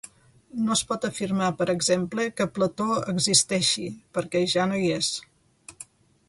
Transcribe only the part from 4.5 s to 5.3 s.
ja no hi és.